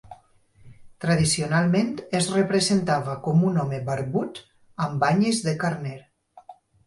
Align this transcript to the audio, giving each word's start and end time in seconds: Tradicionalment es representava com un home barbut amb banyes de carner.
Tradicionalment 1.03 1.91
es 2.19 2.29
representava 2.37 3.13
com 3.27 3.45
un 3.51 3.59
home 3.65 3.81
barbut 3.89 4.41
amb 4.87 4.99
banyes 5.05 5.43
de 5.49 5.55
carner. 5.65 5.97